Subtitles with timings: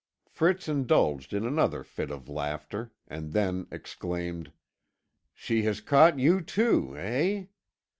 [0.25, 4.51] Fritz indulged in another fit of laughter, and then exclaimed:
[5.31, 7.45] "She has caught you too, eh?